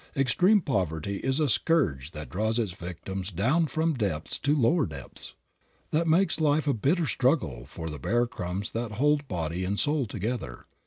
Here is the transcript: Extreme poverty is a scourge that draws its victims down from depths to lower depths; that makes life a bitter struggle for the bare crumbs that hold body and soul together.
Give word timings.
Extreme 0.15 0.61
poverty 0.61 1.17
is 1.17 1.39
a 1.39 1.47
scourge 1.47 2.09
that 2.09 2.27
draws 2.31 2.57
its 2.57 2.71
victims 2.71 3.29
down 3.31 3.67
from 3.67 3.93
depths 3.93 4.39
to 4.39 4.55
lower 4.55 4.87
depths; 4.87 5.35
that 5.91 6.07
makes 6.07 6.41
life 6.41 6.65
a 6.67 6.73
bitter 6.73 7.05
struggle 7.05 7.65
for 7.67 7.87
the 7.87 7.99
bare 7.99 8.25
crumbs 8.25 8.71
that 8.71 8.93
hold 8.93 9.27
body 9.27 9.63
and 9.63 9.79
soul 9.79 10.07
together. 10.07 10.65